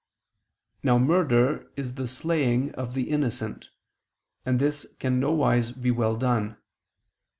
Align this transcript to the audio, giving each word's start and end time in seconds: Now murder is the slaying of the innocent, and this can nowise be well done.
Now 0.81 0.97
murder 0.97 1.71
is 1.75 1.93
the 1.93 2.07
slaying 2.07 2.73
of 2.73 2.95
the 2.95 3.11
innocent, 3.11 3.69
and 4.43 4.59
this 4.59 4.87
can 4.97 5.19
nowise 5.19 5.71
be 5.73 5.91
well 5.91 6.15
done. 6.15 6.57